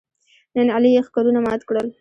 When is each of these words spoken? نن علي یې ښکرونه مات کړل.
نن 0.55 0.67
علي 0.75 0.89
یې 0.95 1.01
ښکرونه 1.07 1.39
مات 1.45 1.61
کړل. 1.67 1.87